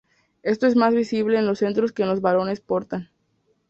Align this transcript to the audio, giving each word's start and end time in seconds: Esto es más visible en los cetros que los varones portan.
Esto 0.41 0.65
es 0.65 0.75
más 0.75 0.95
visible 0.95 1.37
en 1.37 1.45
los 1.45 1.59
cetros 1.59 1.91
que 1.91 2.05
los 2.07 2.21
varones 2.21 2.59
portan. 2.59 3.11